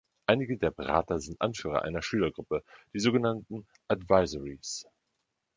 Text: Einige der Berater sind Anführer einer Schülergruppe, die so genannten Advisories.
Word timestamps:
Einige 0.25 0.57
der 0.57 0.71
Berater 0.71 1.19
sind 1.19 1.39
Anführer 1.39 1.83
einer 1.83 2.01
Schülergruppe, 2.01 2.63
die 2.91 2.99
so 2.99 3.11
genannten 3.11 3.67
Advisories. 3.87 4.87